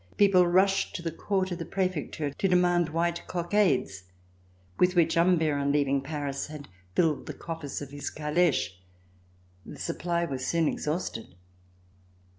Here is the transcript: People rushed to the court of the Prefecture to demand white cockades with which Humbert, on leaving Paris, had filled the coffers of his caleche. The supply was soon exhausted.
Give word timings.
People 0.17 0.47
rushed 0.47 0.95
to 0.95 1.03
the 1.03 1.11
court 1.11 1.51
of 1.51 1.59
the 1.59 1.63
Prefecture 1.65 2.31
to 2.31 2.47
demand 2.47 2.89
white 2.89 3.21
cockades 3.27 4.05
with 4.79 4.95
which 4.95 5.13
Humbert, 5.13 5.53
on 5.61 5.71
leaving 5.71 6.01
Paris, 6.01 6.47
had 6.47 6.67
filled 6.95 7.27
the 7.27 7.35
coffers 7.35 7.83
of 7.83 7.91
his 7.91 8.09
caleche. 8.09 8.79
The 9.63 9.77
supply 9.77 10.25
was 10.25 10.43
soon 10.43 10.67
exhausted. 10.67 11.35